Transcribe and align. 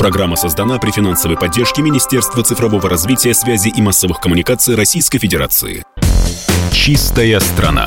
Программа 0.00 0.34
создана 0.36 0.78
при 0.78 0.92
финансовой 0.92 1.36
поддержке 1.36 1.82
Министерства 1.82 2.42
цифрового 2.42 2.88
развития, 2.88 3.34
связи 3.34 3.68
и 3.68 3.82
массовых 3.82 4.18
коммуникаций 4.18 4.74
Российской 4.74 5.18
Федерации. 5.18 5.84
Чистая 6.72 7.38
страна. 7.38 7.86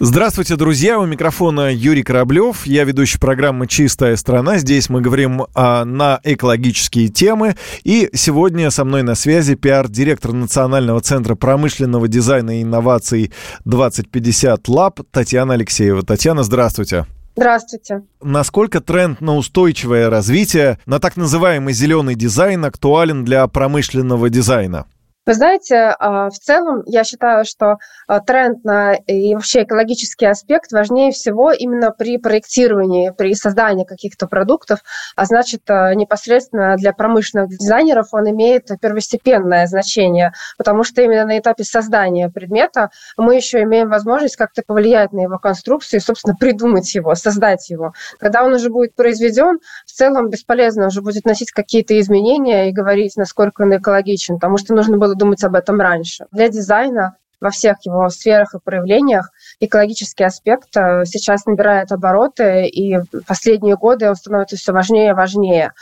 Здравствуйте, 0.00 0.56
друзья! 0.56 0.98
У 0.98 1.06
микрофона 1.06 1.72
Юрий 1.72 2.02
Кораблев. 2.02 2.66
Я 2.66 2.82
ведущий 2.82 3.18
программы 3.18 3.68
«Чистая 3.68 4.16
страна». 4.16 4.58
Здесь 4.58 4.88
мы 4.88 5.00
говорим 5.00 5.46
а, 5.54 5.84
на 5.84 6.18
экологические 6.24 7.06
темы. 7.06 7.54
И 7.84 8.10
сегодня 8.14 8.72
со 8.72 8.84
мной 8.84 9.04
на 9.04 9.14
связи 9.14 9.54
пиар-директор 9.54 10.32
Национального 10.32 11.00
центра 11.00 11.36
промышленного 11.36 12.08
дизайна 12.08 12.58
и 12.58 12.64
инноваций 12.64 13.32
2050 13.66 14.66
Lab 14.66 14.98
Татьяна 15.12 15.54
Алексеева. 15.54 16.02
Татьяна, 16.02 16.42
здравствуйте. 16.42 17.06
Здравствуйте. 17.34 18.02
Насколько 18.20 18.80
тренд 18.80 19.20
на 19.20 19.36
устойчивое 19.36 20.10
развитие, 20.10 20.78
на 20.86 20.98
так 20.98 21.16
называемый 21.16 21.72
зеленый 21.72 22.14
дизайн 22.14 22.64
актуален 22.64 23.24
для 23.24 23.46
промышленного 23.46 24.28
дизайна? 24.28 24.86
Вы 25.24 25.34
знаете, 25.34 25.94
а, 26.00 26.30
в 26.30 26.38
целом 26.38 26.82
я 26.84 27.04
считаю, 27.04 27.44
что 27.44 27.76
а, 28.08 28.18
тренд 28.18 28.64
на 28.64 28.94
и 28.94 29.34
вообще 29.36 29.62
экологический 29.62 30.26
аспект 30.26 30.72
важнее 30.72 31.12
всего 31.12 31.52
именно 31.52 31.92
при 31.92 32.18
проектировании, 32.18 33.10
при 33.16 33.32
создании 33.34 33.84
каких-то 33.84 34.26
продуктов, 34.26 34.80
а 35.14 35.24
значит 35.24 35.62
а, 35.70 35.94
непосредственно 35.94 36.74
для 36.76 36.92
промышленных 36.92 37.50
дизайнеров 37.50 38.08
он 38.10 38.30
имеет 38.30 38.68
первостепенное 38.80 39.68
значение, 39.68 40.32
потому 40.58 40.82
что 40.82 41.02
именно 41.02 41.24
на 41.24 41.38
этапе 41.38 41.62
создания 41.62 42.28
предмета 42.28 42.90
мы 43.16 43.36
еще 43.36 43.62
имеем 43.62 43.90
возможность 43.90 44.34
как-то 44.34 44.62
повлиять 44.66 45.12
на 45.12 45.20
его 45.20 45.38
конструкцию 45.38 46.00
и, 46.00 46.02
собственно, 46.02 46.34
придумать 46.34 46.92
его, 46.96 47.14
создать 47.14 47.70
его. 47.70 47.92
Когда 48.18 48.42
он 48.42 48.54
уже 48.54 48.70
будет 48.70 48.96
произведен, 48.96 49.60
в 49.86 49.92
целом 49.92 50.30
бесполезно 50.30 50.88
уже 50.88 51.00
будет 51.00 51.26
носить 51.26 51.52
какие-то 51.52 51.98
изменения 52.00 52.70
и 52.70 52.72
говорить, 52.72 53.16
насколько 53.16 53.62
он 53.62 53.76
экологичен, 53.76 54.34
потому 54.34 54.56
что 54.56 54.74
нужно 54.74 54.98
было 54.98 55.11
думать 55.14 55.42
об 55.44 55.54
этом 55.54 55.80
раньше. 55.80 56.26
Для 56.32 56.48
дизайна 56.48 57.16
во 57.40 57.50
всех 57.50 57.76
его 57.84 58.08
сферах 58.08 58.54
и 58.54 58.60
проявлениях 58.64 59.30
экологический 59.58 60.24
аспект 60.24 60.76
э, 60.76 61.04
сейчас 61.04 61.44
набирает 61.44 61.90
обороты, 61.90 62.66
и 62.66 62.98
последние 63.26 63.76
годы 63.76 64.08
он 64.08 64.14
становится 64.14 64.56
все 64.56 64.72
важнее 64.72 65.10
и 65.10 65.14
важнее. 65.14 65.72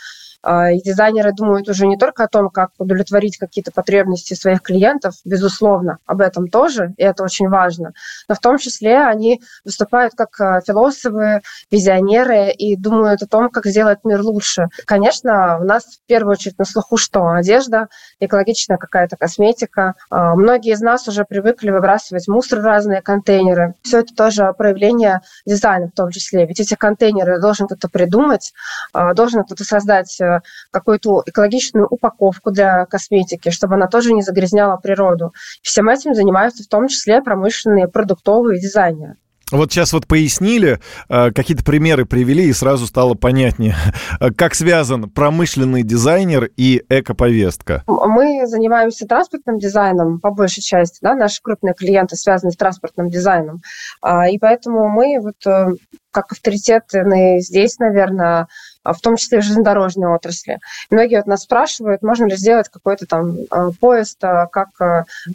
А, 0.43 0.71
и 0.71 0.81
дизайнеры 0.81 1.33
думают 1.33 1.69
уже 1.69 1.87
не 1.87 1.99
только 1.99 2.25
о 2.25 2.29
том, 2.29 2.49
как 2.49 2.71
удовлетворить 2.79 3.37
какие-то 3.37 3.73
потребности 3.73 4.35
своих 4.35 4.63
клиентов, 4.63 5.15
безусловно, 5.25 5.99
об 6.07 6.21
этом 6.21 6.49
тоже, 6.49 6.95
и 6.97 7.03
это 7.03 7.23
очень 7.23 7.49
важно, 7.49 7.93
но 8.29 8.35
в 8.35 8.39
том 8.39 8.57
числе 8.59 9.05
они 9.05 9.43
выступают 9.65 10.15
как 10.17 10.41
а, 10.41 10.61
философы, 10.61 11.43
визионеры 11.71 12.51
и 12.51 12.77
думают 12.77 13.23
о 13.23 13.27
том, 13.27 13.51
как 13.51 13.67
сделать 13.67 13.99
мир 14.05 14.23
лучше. 14.23 14.69
Конечно, 14.87 15.59
у 15.61 15.65
нас 15.65 15.85
в 15.85 16.07
первую 16.07 16.33
очередь 16.33 16.59
на 16.59 16.65
слуху 16.65 16.97
что? 16.97 17.29
Одежда, 17.29 17.89
экологичная 18.19 18.79
какая-то 18.79 19.17
косметика. 19.17 19.95
А, 20.09 20.35
многие 20.35 20.73
из 20.73 20.81
нас 20.81 21.07
уже 21.07 21.25
привыкли 21.25 21.71
выбрасывать 21.71 22.29
мусор 22.29 22.61
в 22.61 22.65
разные 22.65 23.03
контейнеры. 23.03 23.75
Все 23.83 24.01
это 24.01 24.15
тоже 24.15 24.53
проявление 24.57 25.21
дизайна 25.45 25.89
в 25.89 25.93
том 25.93 26.11
числе. 26.11 26.47
Ведь 26.47 26.61
эти 26.61 26.75
контейнеры 26.75 27.41
должен 27.41 27.67
кто-то 27.67 27.89
придумать, 27.89 28.53
должен 29.15 29.45
кто-то 29.45 29.65
создать 29.65 30.21
э, 30.21 30.30
какую-то 30.71 31.23
экологичную 31.27 31.87
упаковку 31.87 32.51
для 32.51 32.87
косметики, 32.87 33.51
чтобы 33.51 33.75
она 33.75 33.87
тоже 33.87 34.13
не 34.13 34.23
загрязняла 34.23 34.77
природу. 34.77 35.33
Всем 35.63 35.89
этим 35.89 36.15
занимаются 36.15 36.63
в 36.63 36.69
том 36.69 36.89
числе 36.89 37.23
промышленные 37.23 37.89
продуктовые 37.89 38.61
дизайнеры. 38.61 39.17
Вот 39.51 39.73
сейчас 39.73 39.93
вот 39.93 40.07
пояснили, 40.07 40.79
э, 41.09 41.31
какие-то 41.33 41.65
примеры 41.65 42.07
привели, 42.07 42.45
и 42.45 42.53
сразу 42.53 42.87
стало 42.87 43.15
понятнее, 43.15 43.75
как 44.37 44.55
связан 44.55 45.11
промышленный 45.11 45.83
дизайнер 45.83 46.51
и 46.57 46.83
эко-повестка. 46.89 47.83
Мы 47.87 48.47
занимаемся 48.47 49.07
транспортным 49.07 49.59
дизайном 49.59 50.21
по 50.21 50.31
большей 50.31 50.63
части, 50.63 50.99
да, 51.03 51.15
наши 51.15 51.41
крупные 51.43 51.75
клиенты 51.75 52.17
связаны 52.17 52.53
с 52.53 52.57
транспортным 52.57 53.09
дизайном, 53.09 53.61
а, 54.03 54.29
и 54.29 54.39
поэтому 54.39 54.89
мы 54.89 55.19
вот 55.21 55.47
э, 55.47 55.75
как 56.13 56.33
авторитетные 56.33 57.41
здесь, 57.41 57.79
наверное, 57.79 58.47
в 58.85 59.01
том 59.01 59.17
числе 59.17 59.41
в 59.41 59.43
железнодорожной 59.43 60.15
отрасли. 60.15 60.59
Многие 60.91 61.17
вот 61.17 61.27
нас 61.27 61.43
спрашивают, 61.43 62.03
можно 62.03 62.27
ли 62.27 62.37
сделать 62.37 62.69
какой-то 62.69 63.07
там 63.07 63.37
а, 63.51 63.71
поезд, 63.73 64.23
а, 64.25 64.47
как 64.47 64.69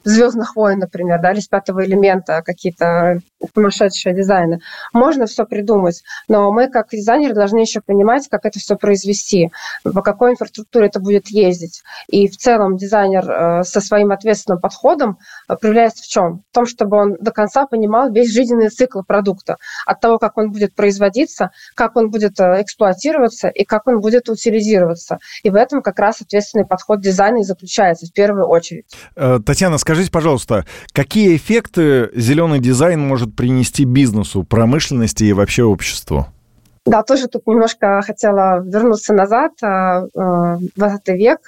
«Звездных 0.03 0.55
войн», 0.55 0.79
например, 0.79 1.21
да, 1.21 1.31
или 1.31 1.39
с 1.39 1.47
пятого 1.47 1.85
элемента 1.85 2.41
какие-то 2.43 3.19
сумасшедшие 3.53 4.15
дизайны. 4.15 4.59
Можно 4.93 5.27
все 5.27 5.45
придумать, 5.45 6.03
но 6.27 6.51
мы, 6.51 6.69
как 6.69 6.89
дизайнеры, 6.89 7.33
должны 7.33 7.59
еще 7.59 7.81
понимать, 7.81 8.27
как 8.29 8.45
это 8.45 8.59
все 8.59 8.75
произвести, 8.75 9.51
по 9.83 10.01
какой 10.01 10.31
инфраструктуре 10.31 10.87
это 10.87 10.99
будет 10.99 11.27
ездить. 11.27 11.83
И 12.07 12.27
в 12.27 12.37
целом 12.37 12.77
дизайнер 12.77 13.63
со 13.63 13.81
своим 13.81 14.11
ответственным 14.11 14.59
подходом 14.59 15.19
проявляется 15.47 16.03
в 16.03 16.07
чем? 16.07 16.43
В 16.51 16.55
том, 16.55 16.65
чтобы 16.65 16.97
он 16.97 17.15
до 17.19 17.31
конца 17.31 17.67
понимал 17.67 18.11
весь 18.11 18.31
жизненный 18.33 18.69
цикл 18.69 19.01
продукта. 19.01 19.57
От 19.85 19.99
того, 19.99 20.17
как 20.17 20.37
он 20.37 20.51
будет 20.51 20.73
производиться, 20.73 21.51
как 21.75 21.95
он 21.95 22.09
будет 22.09 22.39
эксплуатироваться, 22.39 23.34
использоваться 23.35 23.47
и 23.47 23.65
как 23.65 23.87
он 23.87 23.99
будет 23.99 24.29
утилизироваться. 24.29 25.19
И 25.43 25.49
в 25.49 25.55
этом 25.55 25.81
как 25.81 25.99
раз 25.99 26.21
ответственный 26.21 26.65
подход 26.65 27.01
дизайна 27.01 27.39
и 27.39 27.43
заключается 27.43 28.07
в 28.07 28.13
первую 28.13 28.47
очередь. 28.47 28.85
Э, 29.15 29.39
Татьяна, 29.45 29.77
скажите, 29.77 30.11
пожалуйста, 30.11 30.65
какие 30.93 31.35
эффекты 31.35 32.09
зеленый 32.15 32.59
дизайн 32.59 32.99
может 32.99 33.35
принести 33.35 33.85
бизнесу, 33.85 34.43
промышленности 34.43 35.25
и 35.25 35.33
вообще 35.33 35.63
обществу? 35.63 36.27
Да, 36.85 37.01
тоже 37.01 37.27
тут 37.27 37.47
немножко 37.47 38.01
хотела 38.03 38.61
вернуться 38.63 39.13
назад, 39.13 39.53
20 39.59 40.13
э, 40.13 41.15
век. 41.15 41.39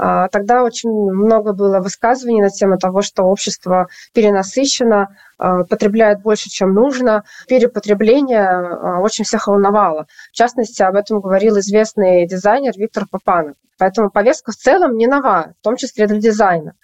Э, 0.00 0.28
тогда 0.30 0.62
очень 0.62 0.90
много 0.90 1.52
было 1.52 1.80
высказываний 1.80 2.42
на 2.42 2.50
тему 2.50 2.78
того, 2.78 3.02
что 3.02 3.24
общество 3.24 3.88
перенасыщено, 4.14 5.08
э, 5.38 5.64
потребляет 5.68 6.22
больше, 6.22 6.48
чем 6.48 6.74
нужно. 6.74 7.24
Перепотребление 7.48 9.00
очень 9.00 9.24
всех 9.24 9.46
волновало. 9.46 10.06
В 10.32 10.36
частности, 10.36 10.82
об 10.82 10.96
этом 10.96 11.20
говорил 11.20 11.58
известный 11.58 12.26
дизайнер 12.26 12.72
Виктор 12.76 13.06
Папанов. 13.10 13.56
Поэтому 13.78 14.10
повестка 14.10 14.52
в 14.52 14.56
целом 14.56 14.96
не 14.96 15.06
нова, 15.06 15.54
в 15.60 15.64
том 15.64 15.76
числе 15.76 16.06
для 16.06 16.18
дизайна. 16.18 16.74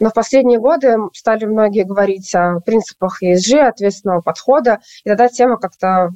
Но 0.00 0.10
в 0.10 0.14
последние 0.14 0.58
годы 0.58 0.96
стали 1.12 1.44
многие 1.44 1.84
говорить 1.84 2.34
о 2.34 2.58
принципах 2.58 3.22
ESG, 3.22 3.60
ответственного 3.60 4.20
подхода, 4.20 4.80
и 5.04 5.08
тогда 5.08 5.28
тема 5.28 5.58
как-то 5.58 6.10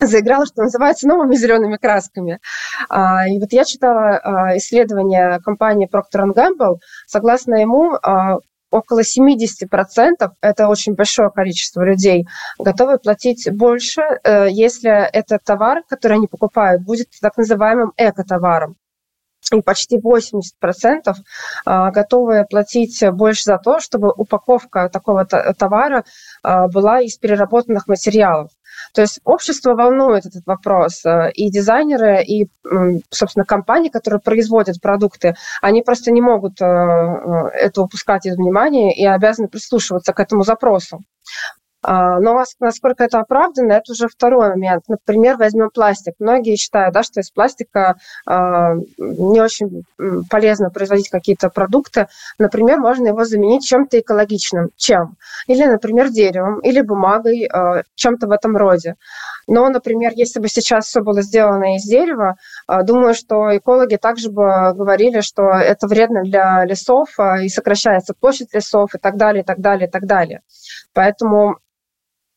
заиграла, 0.00 0.46
что 0.46 0.62
называется, 0.62 1.06
новыми 1.06 1.34
зелеными 1.36 1.76
красками. 1.76 2.40
А, 2.88 3.28
и 3.28 3.38
вот 3.38 3.52
я 3.52 3.64
читала 3.64 4.18
а, 4.18 4.56
исследование 4.56 5.38
компании 5.40 5.88
Procter 5.88 6.26
Gamble. 6.34 6.76
Согласно 7.06 7.54
ему, 7.56 7.94
а, 8.02 8.38
около 8.70 9.02
70%, 9.02 10.32
это 10.40 10.68
очень 10.68 10.94
большое 10.94 11.30
количество 11.30 11.82
людей, 11.82 12.26
готовы 12.58 12.98
платить 12.98 13.48
больше, 13.52 14.02
э, 14.24 14.48
если 14.50 14.90
этот 14.90 15.44
товар, 15.44 15.84
который 15.88 16.14
они 16.14 16.26
покупают, 16.26 16.82
будет 16.82 17.06
так 17.20 17.36
называемым 17.36 17.92
эко-товаром 17.96 18.74
и 19.52 19.60
почти 19.60 20.00
80% 20.00 21.14
готовы 21.66 22.46
платить 22.48 23.04
больше 23.12 23.44
за 23.44 23.58
то, 23.58 23.78
чтобы 23.78 24.10
упаковка 24.10 24.88
такого 24.88 25.26
товара 25.26 26.04
была 26.42 27.02
из 27.02 27.18
переработанных 27.18 27.86
материалов. 27.86 28.50
То 28.94 29.02
есть 29.02 29.20
общество 29.24 29.74
волнует 29.74 30.24
этот 30.24 30.46
вопрос, 30.46 31.04
э, 31.04 31.32
и 31.32 31.50
дизайнеры, 31.50 32.22
и, 32.22 32.46
собственно, 33.10 33.44
компании, 33.44 33.88
которые 33.88 34.20
производят 34.20 34.80
продукты, 34.80 35.34
они 35.60 35.82
просто 35.82 36.12
не 36.12 36.20
могут 36.20 36.60
э, 36.62 36.64
э, 36.64 37.48
это 37.54 37.82
упускать 37.82 38.26
из 38.26 38.36
внимания 38.36 38.94
и 38.94 39.04
обязаны 39.04 39.48
прислушиваться 39.48 40.12
к 40.12 40.20
этому 40.20 40.44
запросу. 40.44 41.00
А, 41.86 42.18
но 42.18 42.42
насколько 42.60 43.04
это 43.04 43.20
оправдано, 43.20 43.72
это 43.72 43.92
уже 43.92 44.08
второй 44.08 44.48
момент. 44.48 44.84
Например, 44.88 45.36
возьмем 45.36 45.68
пластик. 45.68 46.14
Многие 46.18 46.56
считают, 46.56 46.94
да, 46.94 47.02
что 47.02 47.20
из 47.20 47.30
пластика 47.30 47.96
а, 48.26 48.74
не 48.96 49.40
очень 49.40 49.84
полезно 50.30 50.70
производить 50.70 51.10
какие-то 51.10 51.50
продукты. 51.50 52.06
Например, 52.38 52.78
можно 52.78 53.08
его 53.08 53.24
заменить 53.24 53.64
чем-то 53.64 54.00
экологичным. 54.00 54.70
Чем? 54.76 55.16
Или, 55.46 55.64
например, 55.64 56.08
деревом, 56.08 56.60
или 56.60 56.80
бумагой, 56.80 57.44
а, 57.44 57.82
чем-то 57.94 58.28
в 58.28 58.30
этом 58.30 58.56
роде. 58.56 58.94
Но, 59.46 59.68
например, 59.68 60.12
если 60.14 60.40
бы 60.40 60.48
сейчас 60.48 60.86
все 60.86 61.02
было 61.02 61.20
сделано 61.20 61.76
из 61.76 61.82
дерева, 61.82 62.36
думаю, 62.84 63.12
что 63.12 63.54
экологи 63.54 63.96
также 63.96 64.30
бы 64.30 64.72
говорили, 64.72 65.20
что 65.20 65.50
это 65.50 65.86
вредно 65.86 66.22
для 66.22 66.64
лесов 66.64 67.10
и 67.42 67.50
сокращается 67.50 68.14
площадь 68.18 68.54
лесов 68.54 68.94
и 68.94 68.98
так 68.98 69.18
далее, 69.18 69.42
и 69.42 69.44
так 69.44 69.58
далее, 69.60 69.86
и 69.86 69.90
так 69.90 70.06
далее. 70.06 70.40
Поэтому 70.94 71.58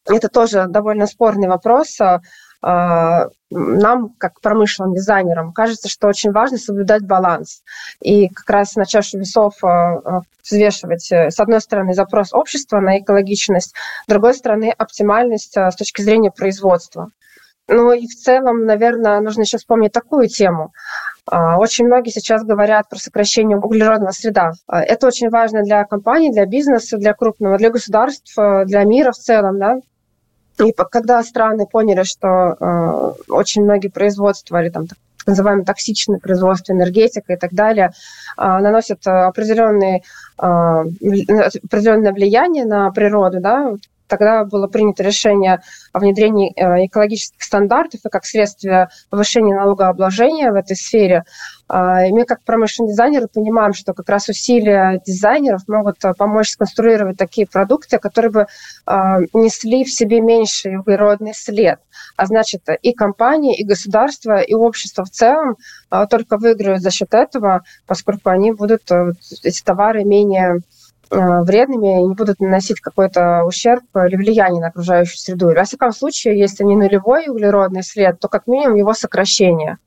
это 0.10 0.30
тоже 0.30 0.66
довольно 0.68 1.08
спорный 1.08 1.48
вопрос. 1.48 2.00
А, 2.02 2.22
а, 2.62 3.28
нам, 3.50 4.10
как 4.18 4.42
промышленным 4.42 4.94
дизайнерам, 4.94 5.54
кажется, 5.54 5.90
что 5.90 6.08
очень 6.08 6.32
важно 6.32 6.58
соблюдать 6.58 7.04
баланс. 7.04 7.62
И 8.02 8.30
как 8.30 8.50
раз 8.50 8.76
на 8.76 8.86
чашу 8.86 9.20
весов 9.20 9.64
а, 9.64 10.22
взвешивать, 10.44 11.12
э, 11.12 11.30
с 11.30 11.40
одной 11.40 11.62
стороны, 11.62 11.94
запрос 11.94 12.34
общества 12.34 12.80
на 12.80 13.00
экологичность, 13.00 13.76
с 14.06 14.10
другой 14.10 14.34
стороны, 14.34 14.74
оптимальность 14.76 15.56
с 15.56 15.76
точки 15.76 16.02
зрения 16.02 16.32
производства. 16.32 17.10
Ну 17.68 17.92
и 17.92 18.08
в 18.08 18.16
целом, 18.16 18.66
наверное, 18.66 19.20
нужно 19.20 19.42
еще 19.42 19.58
вспомнить 19.58 19.92
такую 19.92 20.30
тему. 20.30 20.72
Очень 21.30 21.88
многие 21.88 22.12
сейчас 22.12 22.46
говорят 22.46 22.88
про 22.88 22.98
сокращение 22.98 23.58
углеродного 23.58 24.12
среда. 24.12 24.54
А, 24.68 24.82
это 24.82 25.08
очень 25.08 25.30
важно 25.30 25.64
для 25.64 25.84
компаний, 25.84 26.32
для 26.32 26.46
бизнеса, 26.46 26.98
для 26.98 27.14
крупного, 27.14 27.58
для 27.58 27.70
государств, 27.70 28.34
для 28.66 28.84
мира 28.86 29.12
в 29.12 29.18
целом. 29.18 29.60
Да? 29.60 29.76
И 30.60 30.74
когда 30.74 31.22
страны 31.24 31.68
поняли, 31.68 32.04
что 32.04 32.28
э, 32.28 33.14
очень 33.30 33.64
многие 33.64 33.90
производства 33.90 34.62
или 34.62 34.70
там 34.70 34.88
так 34.88 34.98
называемое 35.26 35.66
токсичное 35.66 36.20
производство, 36.20 36.74
энергетика 36.74 37.34
и 37.34 37.38
так 37.38 37.54
далее, 37.54 37.92
э, 38.38 38.42
наносят 38.42 39.06
определенные, 39.06 40.02
э, 40.42 40.44
определенное 40.44 42.14
влияние 42.14 42.66
на 42.66 42.90
природу, 42.92 43.40
да, 43.40 43.74
тогда 44.08 44.44
было 44.44 44.68
принято 44.68 45.04
решение 45.04 45.62
о 45.94 46.00
внедрении 46.00 46.54
э, 46.56 46.86
экологических 46.86 47.42
стандартов 47.42 48.02
и 48.06 48.10
как 48.10 48.26
следствие 48.26 48.90
повышения 49.10 49.56
налогообложения 49.56 50.52
в 50.52 50.56
этой 50.56 50.76
сфере. 50.76 51.24
А, 51.70 52.06
и 52.06 52.12
мы, 52.12 52.26
как 52.26 52.44
промышленные 52.44 52.92
дизайнеры, 52.92 53.28
понимаем, 53.28 53.74
что 53.74 53.94
как 53.94 54.08
раз 54.10 54.30
усилия 54.30 55.02
дизайнеров 55.06 55.68
могут 55.68 56.04
э, 56.06 56.14
помочь 56.18 56.50
сконструировать 56.52 57.18
такие 57.18 57.46
продукты, 57.46 58.00
которые 58.00 58.32
бы 58.32 58.48
а, 58.86 59.20
несли 59.34 59.84
в 59.84 59.92
себе 59.92 60.22
меньший 60.22 60.78
углеродный 60.78 61.34
след. 61.34 61.80
А 62.16 62.26
значит, 62.26 62.64
и 62.82 62.94
компании, 62.94 63.58
и 63.58 63.66
государство, 63.66 64.40
и 64.40 64.54
общество 64.54 65.04
в 65.04 65.10
целом 65.10 65.58
а, 65.90 66.06
только 66.08 66.38
выиграют 66.38 66.82
за 66.82 66.92
счет 66.92 67.14
этого, 67.14 67.64
поскольку 67.86 68.30
они 68.30 68.52
будут 68.52 68.90
э, 68.92 69.12
эти 69.44 69.62
товары 69.64 70.04
менее 70.04 70.62
вредными 71.10 72.02
и 72.02 72.08
не 72.08 72.16
будут 72.16 72.40
наносить 72.40 72.80
какой-то 72.80 73.44
ущерб 73.46 73.84
или 73.96 74.16
влияние 74.16 74.62
на 74.62 74.68
окружающую 74.68 75.18
среду. 75.18 75.50
И, 75.50 75.56
во 75.56 75.64
всяком 75.64 75.92
случае, 75.92 76.40
если 76.40 76.64
не 76.64 76.76
нулевой 76.76 77.28
углеродный 77.28 77.84
след, 77.84 78.20
то 78.20 78.28
как 78.28 78.48
минимум 78.48 78.76
его 78.76 78.94
сокращение. 78.94 79.78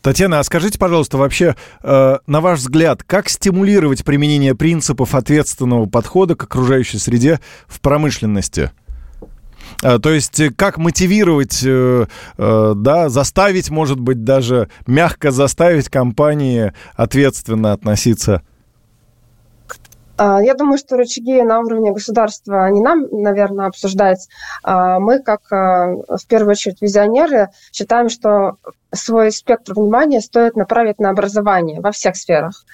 Татьяна, 0.00 0.38
а 0.38 0.44
скажите, 0.44 0.78
пожалуйста, 0.78 1.18
вообще, 1.18 1.54
э, 1.82 2.18
на 2.26 2.40
ваш 2.40 2.60
взгляд, 2.60 3.02
как 3.02 3.28
стимулировать 3.28 4.04
применение 4.04 4.54
принципов 4.54 5.14
ответственного 5.14 5.86
подхода 5.86 6.34
к 6.34 6.44
окружающей 6.44 6.98
среде 6.98 7.40
в 7.66 7.80
промышленности? 7.80 8.70
Э, 9.82 9.98
то 9.98 10.10
есть 10.10 10.40
как 10.56 10.78
мотивировать, 10.78 11.62
э, 11.64 12.06
э, 12.38 12.72
да, 12.76 13.08
заставить, 13.08 13.70
может 13.70 14.00
быть, 14.00 14.24
даже 14.24 14.68
мягко 14.86 15.30
заставить 15.30 15.88
компании 15.88 16.72
ответственно 16.94 17.72
относиться 17.72 18.42
я 20.20 20.54
думаю, 20.54 20.78
что 20.78 20.96
рычаги 20.96 21.42
на 21.42 21.60
уровне 21.60 21.92
государства 21.92 22.68
не 22.70 22.80
нам, 22.80 23.06
наверное, 23.10 23.66
обсуждать. 23.66 24.28
А, 24.62 24.98
мы, 24.98 25.20
как 25.20 25.50
а, 25.52 25.94
в 25.94 26.26
первую 26.28 26.52
очередь 26.52 26.82
визионеры, 26.82 27.48
считаем, 27.72 28.08
что 28.08 28.56
свой 28.92 29.32
спектр 29.32 29.74
внимания 29.74 30.20
стоит 30.20 30.56
направить 30.56 30.98
на 30.98 31.10
образование 31.10 31.80
во 31.80 31.92
всех 31.92 32.16
сферах. 32.16 32.64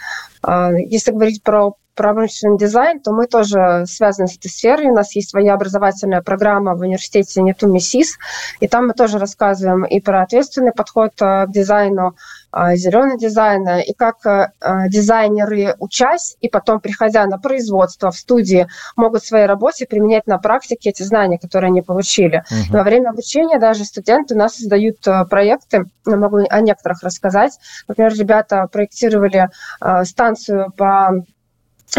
Если 0.47 1.11
говорить 1.11 1.43
про 1.43 1.75
промышленный 1.97 2.59
дизайн, 2.59 3.01
то 3.01 3.13
мы 3.13 3.27
тоже 3.27 3.85
связаны 3.87 4.29
с 4.29 4.37
этой 4.37 4.49
сферой. 4.49 4.87
У 4.87 4.95
нас 4.95 5.17
есть 5.17 5.31
своя 5.31 5.55
образовательная 5.55 6.23
программа 6.23 6.75
в 6.75 6.81
университете 6.81 7.43
Нетуми 7.43 7.79
СИС, 7.79 8.19
и 8.61 8.69
там 8.69 8.89
мы 8.89 8.93
тоже 8.93 9.19
рассказываем 9.19 9.85
и 9.85 10.01
про 10.01 10.23
ответственный 10.23 10.73
подход 10.73 11.13
к 11.17 11.47
дизайну, 11.49 12.15
а, 12.53 12.77
зеленый 12.77 13.19
дизайн, 13.19 13.67
и 13.87 13.93
как 13.93 14.25
э, 14.25 14.49
дизайнеры, 14.89 15.75
учась 15.79 16.37
и 16.41 16.49
потом 16.49 16.81
приходя 16.81 17.27
на 17.27 17.39
производство 17.39 18.11
в 18.11 18.17
студии, 18.17 18.67
могут 18.97 19.23
в 19.23 19.27
своей 19.27 19.47
работе 19.47 19.87
применять 19.87 20.27
на 20.27 20.39
практике 20.39 20.91
эти 20.91 21.03
знания, 21.03 21.39
которые 21.39 21.69
они 21.69 21.83
получили. 21.83 22.45
Угу. 22.51 22.79
Во 22.79 22.83
время 22.83 23.11
обучения 23.11 23.59
даже 23.59 23.85
студенты 23.85 24.35
у 24.35 24.39
нас 24.39 24.57
создают 24.57 25.07
э, 25.07 25.25
проекты, 25.27 25.85
я 26.07 26.17
могу 26.17 26.39
о 26.49 26.61
некоторых 26.61 27.03
рассказать. 27.03 27.59
Например, 27.89 28.13
ребята 28.15 28.67
проектировали 28.71 29.49
э, 29.81 30.05
станцию 30.05 30.73
по 30.77 31.11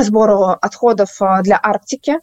сбору 0.04 0.58
отходов 0.62 1.10
для 1.42 1.60
Арктики. 1.62 2.20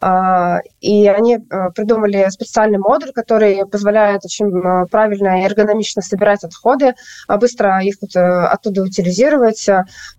А, 0.00 0.58
и 0.80 1.06
они 1.08 1.36
э, 1.36 1.70
придумали 1.74 2.28
специальный 2.28 2.78
модуль, 2.78 3.12
который 3.12 3.64
позволяет 3.66 4.24
очень 4.24 4.48
э, 4.48 4.86
правильно 4.90 5.40
и 5.40 5.44
эргономично 5.44 6.02
собирать 6.02 6.44
отходы, 6.44 6.94
а 7.28 7.38
быстро 7.38 7.82
их 7.82 7.96
э, 8.14 8.18
оттуда 8.18 8.82
утилизировать. 8.82 9.66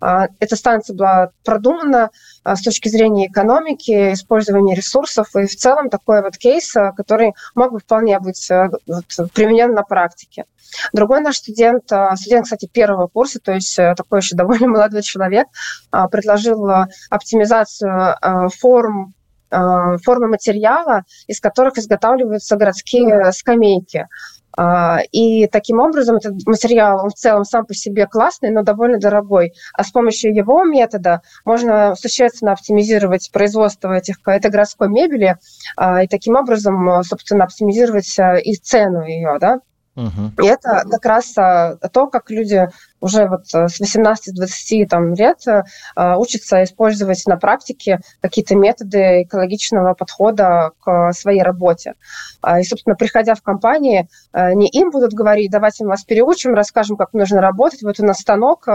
А, 0.00 0.28
эта 0.40 0.56
станция 0.56 0.96
была 0.96 1.30
продумана 1.44 2.10
с 2.44 2.62
точки 2.62 2.88
зрения 2.88 3.26
экономики, 3.28 4.12
использования 4.12 4.74
ресурсов, 4.74 5.28
и 5.36 5.46
в 5.46 5.56
целом 5.56 5.90
такой 5.90 6.22
вот 6.22 6.36
кейс, 6.36 6.72
который 6.96 7.34
мог 7.54 7.72
бы 7.72 7.78
вполне 7.80 8.18
быть 8.20 8.48
применен 9.34 9.74
на 9.74 9.82
практике. 9.82 10.44
Другой 10.92 11.20
наш 11.20 11.36
студент, 11.36 11.84
студент, 12.16 12.44
кстати, 12.44 12.66
первого 12.66 13.08
курса, 13.08 13.40
то 13.40 13.52
есть 13.52 13.76
такой 13.76 14.20
еще 14.20 14.36
довольно 14.36 14.68
молодой 14.68 15.02
человек, 15.02 15.48
предложил 15.90 16.68
оптимизацию 17.10 18.16
форм 18.60 19.15
формы 19.50 20.28
материала, 20.28 21.02
из 21.26 21.40
которых 21.40 21.78
изготавливаются 21.78 22.56
городские 22.56 23.32
скамейки. 23.32 24.06
Э, 24.56 24.98
и 25.12 25.46
таким 25.46 25.80
образом 25.80 26.16
этот 26.16 26.46
материал, 26.46 27.04
он 27.04 27.10
в 27.10 27.14
целом 27.14 27.44
сам 27.44 27.66
по 27.66 27.74
себе 27.74 28.06
классный, 28.06 28.50
но 28.50 28.62
довольно 28.62 28.98
дорогой. 28.98 29.52
А 29.74 29.84
с 29.84 29.90
помощью 29.90 30.34
его 30.34 30.64
метода 30.64 31.22
можно 31.44 31.94
существенно 31.94 32.52
оптимизировать 32.52 33.30
производство 33.32 33.92
этих, 33.92 34.16
этой 34.26 34.50
городской 34.50 34.88
мебели 34.88 35.36
э, 35.78 36.04
и 36.04 36.08
таким 36.08 36.36
образом, 36.36 37.02
собственно, 37.02 37.44
оптимизировать 37.44 38.16
и 38.44 38.54
цену 38.56 39.04
ее. 39.04 39.36
Да? 39.40 39.60
Угу. 39.96 40.42
И 40.42 40.46
это 40.46 40.84
как 40.90 41.04
раз 41.04 41.32
то, 41.32 42.06
как 42.12 42.30
люди 42.30 42.68
уже 43.00 43.26
вот 43.26 43.42
э, 43.54 43.68
с 43.68 43.80
18-20 43.80 44.86
там, 44.86 45.14
лет 45.14 45.38
э, 45.46 45.62
учатся 46.16 46.64
использовать 46.64 47.22
на 47.26 47.36
практике 47.36 48.00
какие-то 48.20 48.56
методы 48.56 49.22
экологичного 49.22 49.94
подхода 49.94 50.72
к 50.82 51.12
своей 51.12 51.42
работе. 51.42 51.94
А, 52.42 52.60
и, 52.60 52.64
собственно, 52.64 52.96
приходя 52.96 53.34
в 53.34 53.42
компании, 53.42 54.08
э, 54.32 54.52
не 54.54 54.68
им 54.68 54.90
будут 54.90 55.12
говорить, 55.12 55.50
давайте 55.50 55.84
мы 55.84 55.90
вас 55.90 56.04
переучим, 56.04 56.54
расскажем, 56.54 56.96
как 56.96 57.12
нужно 57.12 57.40
работать, 57.40 57.82
вот 57.82 58.00
у 58.00 58.04
нас 58.04 58.18
станок, 58.18 58.66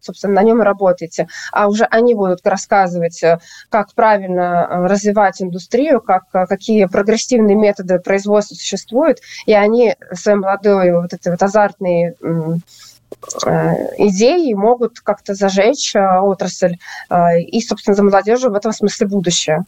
собственно, 0.00 0.34
на 0.34 0.42
нем 0.42 0.60
работаете, 0.60 1.28
а 1.52 1.68
уже 1.68 1.84
они 1.84 2.14
будут 2.14 2.46
рассказывать, 2.46 3.22
как 3.68 3.94
правильно 3.94 4.86
развивать 4.88 5.40
индустрию, 5.42 6.00
как, 6.00 6.24
какие 6.30 6.86
прогрессивные 6.86 7.56
методы 7.56 7.98
производства 7.98 8.54
существуют, 8.54 9.18
и 9.46 9.52
они 9.52 9.94
свои 10.12 10.34
молодой 10.34 10.92
вот 10.92 11.12
этой 11.12 11.32
вот 11.32 11.42
азартные 11.42 12.00
Э, 12.22 12.56
идеи 13.98 14.52
могут 14.54 15.00
как-то 15.00 15.34
зажечь 15.34 15.94
э, 15.94 16.00
отрасль 16.20 16.76
э, 17.08 17.40
и, 17.40 17.60
собственно, 17.60 17.94
за 17.94 18.02
молодежью 18.02 18.50
в 18.50 18.54
этом 18.54 18.72
смысле 18.72 19.06
будущее. 19.06 19.64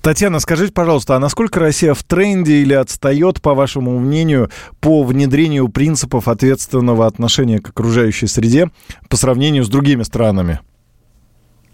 Татьяна, 0.00 0.40
скажите, 0.40 0.72
пожалуйста, 0.72 1.14
а 1.14 1.18
насколько 1.18 1.60
Россия 1.60 1.94
в 1.94 2.02
тренде 2.02 2.54
или 2.54 2.74
отстает, 2.74 3.40
по 3.40 3.54
вашему 3.54 3.98
мнению, 3.98 4.50
по 4.80 5.04
внедрению 5.04 5.68
принципов 5.68 6.26
ответственного 6.26 7.06
отношения 7.06 7.60
к 7.60 7.68
окружающей 7.68 8.26
среде 8.26 8.70
по 9.08 9.16
сравнению 9.16 9.64
с 9.64 9.68
другими 9.68 10.02
странами? 10.02 10.60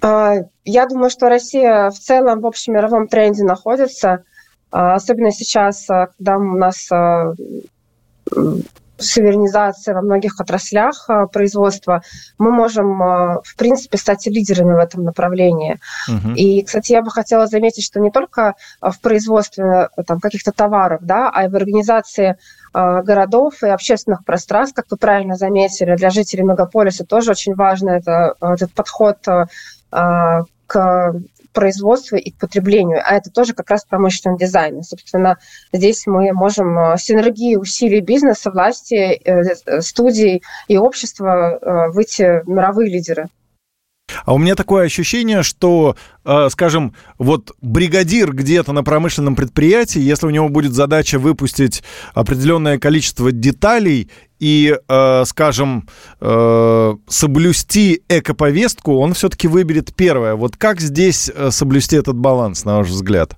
Я 0.02 0.86
думаю, 0.88 1.10
что 1.10 1.28
Россия 1.28 1.90
в 1.90 1.98
целом 1.98 2.40
в 2.40 2.46
общем 2.46 2.74
мировом 2.74 3.08
тренде 3.08 3.42
находится, 3.42 4.22
особенно 4.70 5.32
сейчас, 5.32 5.86
когда 5.86 6.36
у 6.36 6.56
нас 6.56 6.88
суверенизация 8.98 9.94
во 9.94 10.02
многих 10.02 10.40
отраслях 10.40 11.04
а, 11.08 11.26
производства, 11.26 12.02
мы 12.38 12.50
можем, 12.50 13.02
а, 13.02 13.40
в 13.44 13.56
принципе, 13.56 13.96
стать 13.96 14.26
лидерами 14.26 14.74
в 14.74 14.78
этом 14.78 15.04
направлении. 15.04 15.78
Угу. 16.08 16.34
И, 16.34 16.62
кстати, 16.62 16.92
я 16.92 17.02
бы 17.02 17.10
хотела 17.10 17.46
заметить, 17.46 17.84
что 17.84 18.00
не 18.00 18.10
только 18.10 18.54
в 18.80 19.00
производстве 19.00 19.88
там, 20.06 20.20
каких-то 20.20 20.52
товаров, 20.52 21.00
да, 21.02 21.30
а 21.32 21.44
и 21.44 21.48
в 21.48 21.56
организации 21.56 22.36
а, 22.72 23.02
городов 23.02 23.62
и 23.62 23.68
общественных 23.68 24.24
пространств, 24.24 24.74
как 24.74 24.86
вы 24.90 24.96
правильно 24.96 25.36
заметили, 25.36 25.96
для 25.96 26.10
жителей 26.10 26.42
мегаполиса 26.42 27.04
тоже 27.04 27.30
очень 27.30 27.54
важно 27.54 27.90
это, 27.90 28.34
этот 28.40 28.72
подход 28.72 29.18
к 30.66 31.14
производству 31.58 32.16
и 32.16 32.30
к 32.30 32.38
потреблению, 32.38 33.00
а 33.04 33.16
это 33.16 33.30
тоже 33.30 33.52
как 33.52 33.68
раз 33.68 33.84
промышленный 33.84 34.38
дизайн. 34.38 34.80
Собственно, 34.84 35.38
здесь 35.72 36.06
мы 36.06 36.32
можем 36.32 36.78
э, 36.78 36.96
синергии 36.98 37.56
усилий 37.56 38.00
бизнеса, 38.00 38.52
власти, 38.52 39.20
э, 39.24 39.80
студий 39.80 40.42
и 40.68 40.78
общества 40.78 41.58
э, 41.60 41.90
выйти 41.90 42.48
мировые 42.48 42.90
лидеры. 42.90 43.26
А 44.24 44.34
у 44.34 44.38
меня 44.38 44.54
такое 44.54 44.86
ощущение, 44.86 45.42
что, 45.42 45.96
э, 46.24 46.48
скажем, 46.50 46.94
вот 47.18 47.52
бригадир 47.60 48.32
где-то 48.32 48.72
на 48.72 48.82
промышленном 48.82 49.36
предприятии, 49.36 50.00
если 50.00 50.26
у 50.26 50.30
него 50.30 50.48
будет 50.48 50.72
задача 50.72 51.18
выпустить 51.18 51.82
определенное 52.14 52.78
количество 52.78 53.32
деталей 53.32 54.10
и, 54.38 54.76
э, 54.88 55.24
скажем, 55.24 55.88
э, 56.20 56.94
соблюсти 57.08 58.02
экоповестку, 58.08 58.96
он 58.98 59.14
все-таки 59.14 59.48
выберет 59.48 59.94
первое. 59.94 60.34
Вот 60.34 60.56
как 60.56 60.80
здесь 60.80 61.30
соблюсти 61.50 61.96
этот 61.96 62.16
баланс, 62.16 62.64
на 62.64 62.78
ваш 62.78 62.88
взгляд? 62.88 63.34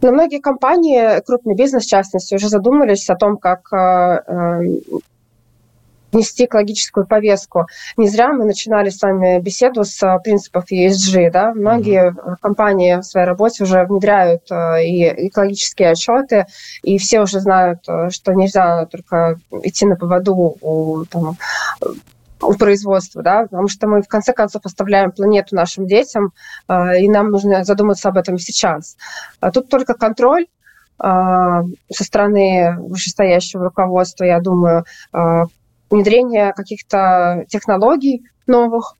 Но 0.00 0.10
многие 0.10 0.40
компании, 0.40 1.22
крупный 1.24 1.54
бизнес 1.54 1.84
в 1.84 1.88
частности, 1.88 2.34
уже 2.34 2.48
задумались 2.48 3.08
о 3.08 3.14
том, 3.14 3.36
как 3.36 3.70
нести 6.12 6.44
экологическую 6.44 7.06
повестку. 7.06 7.66
Не 7.96 8.08
зря 8.08 8.32
мы 8.32 8.44
начинали 8.44 8.90
с 8.90 9.00
вами 9.02 9.40
беседу 9.40 9.84
с 9.84 10.02
э, 10.02 10.18
принципов 10.22 10.70
ESG. 10.70 11.30
Да? 11.30 11.52
Многие 11.54 12.10
mm-hmm. 12.10 12.36
компании 12.40 12.96
в 12.96 13.02
своей 13.02 13.26
работе 13.26 13.64
уже 13.64 13.84
внедряют 13.84 14.50
э, 14.50 14.84
и 14.84 15.28
экологические 15.28 15.90
отчеты, 15.90 16.46
и 16.82 16.98
все 16.98 17.20
уже 17.20 17.40
знают, 17.40 17.80
что 18.10 18.32
нельзя 18.32 18.86
только 18.86 19.38
идти 19.62 19.86
на 19.86 19.96
поводу 19.96 20.56
у, 20.60 21.04
там, 21.06 21.36
у 22.40 22.54
производства, 22.54 23.22
да, 23.22 23.42
потому 23.42 23.68
что 23.68 23.86
мы 23.86 24.02
в 24.02 24.08
конце 24.08 24.32
концов 24.32 24.62
оставляем 24.64 25.12
планету 25.12 25.54
нашим 25.54 25.86
детям, 25.86 26.32
и 26.68 27.08
нам 27.08 27.30
нужно 27.30 27.64
задуматься 27.64 28.08
об 28.08 28.16
этом 28.16 28.38
сейчас. 28.38 28.96
А 29.40 29.50
тут 29.50 29.68
только 29.68 29.94
контроль 29.94 30.46
со 30.98 31.64
стороны 32.04 32.76
вышестоящего 32.78 33.64
руководства, 33.64 34.24
я 34.24 34.40
думаю, 34.40 34.84
внедрение 35.92 36.52
каких-то 36.52 37.44
технологий 37.48 38.24
новых, 38.46 38.96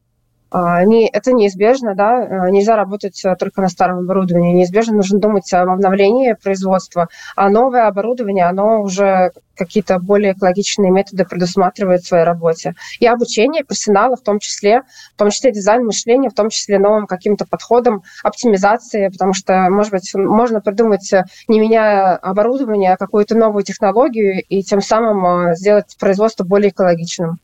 не, 0.52 1.08
это 1.08 1.32
неизбежно, 1.32 1.94
да, 1.94 2.18
а, 2.18 2.50
нельзя 2.50 2.76
работать 2.76 3.24
э, 3.24 3.34
только 3.36 3.62
на 3.62 3.68
старом 3.68 4.00
оборудовании, 4.00 4.52
неизбежно 4.52 4.96
нужно 4.96 5.18
думать 5.18 5.50
об 5.52 5.70
обновлении 5.70 6.34
производства, 6.34 7.08
а 7.36 7.48
новое 7.48 7.86
оборудование, 7.86 8.44
оно 8.44 8.82
уже 8.82 9.32
какие-то 9.56 9.98
более 9.98 10.32
экологичные 10.32 10.90
методы 10.90 11.24
предусматривает 11.24 12.02
в 12.02 12.06
своей 12.06 12.24
работе. 12.24 12.74
И 13.00 13.06
обучение 13.06 13.64
персонала 13.64 14.16
в 14.16 14.22
том 14.22 14.38
числе, 14.40 14.82
в 15.14 15.18
том 15.18 15.30
числе 15.30 15.52
дизайн 15.52 15.84
мышления, 15.84 16.30
в 16.30 16.34
том 16.34 16.50
числе 16.50 16.78
новым 16.78 17.06
каким-то 17.06 17.46
подходом 17.46 18.02
оптимизации, 18.22 19.08
потому 19.08 19.32
что, 19.32 19.68
может 19.70 19.92
быть, 19.92 20.10
можно 20.14 20.60
придумать, 20.60 21.10
э, 21.12 21.24
не 21.48 21.60
меняя 21.60 22.16
оборудование, 22.16 22.92
а 22.92 22.96
какую-то 22.96 23.36
новую 23.36 23.64
технологию 23.64 24.42
и 24.42 24.62
тем 24.62 24.80
самым 24.80 25.50
э, 25.50 25.54
сделать 25.54 25.96
производство 25.98 26.44
более 26.44 26.70
экологичным. 26.70 27.38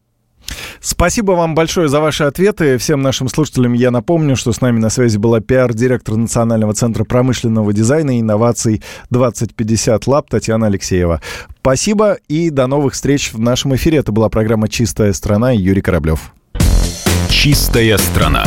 Спасибо 0.81 1.33
вам 1.33 1.55
большое 1.55 1.89
за 1.89 2.01
ваши 2.01 2.25
ответы. 2.25 2.79
Всем 2.79 3.03
нашим 3.03 3.29
слушателям 3.29 3.73
я 3.73 3.91
напомню, 3.91 4.37
что 4.37 4.53
с 4.53 4.61
нами 4.61 4.79
на 4.79 4.91
связи 4.91 5.19
была 5.19 5.41
пиар-директор 5.41 6.17
Национального 6.17 6.75
центра 6.75 7.05
промышленного 7.05 7.73
дизайна 7.73 8.17
и 8.17 8.21
инноваций 8.21 8.83
2050 9.11 10.07
Лаб 10.07 10.29
Татьяна 10.29 10.67
Алексеева. 10.67 11.21
Спасибо 11.61 12.19
и 12.29 12.51
до 12.51 12.67
новых 12.67 12.95
встреч 12.95 13.33
в 13.33 13.39
нашем 13.39 13.75
эфире. 13.75 13.99
Это 13.99 14.13
была 14.13 14.29
программа 14.29 14.69
«Чистая 14.69 15.13
страна» 15.13 15.53
и 15.53 15.59
Юрий 15.59 15.83
Кораблев. 15.83 16.33
«Чистая 17.29 17.99
страна». 17.99 18.45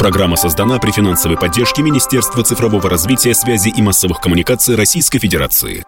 Программа 0.00 0.36
создана 0.36 0.78
при 0.78 0.92
финансовой 0.92 1.36
поддержке 1.36 1.82
Министерства 1.82 2.42
цифрового 2.42 2.88
развития, 2.88 3.34
связи 3.34 3.68
и 3.68 3.82
массовых 3.82 4.18
коммуникаций 4.18 4.74
Российской 4.74 5.18
Федерации. 5.18 5.78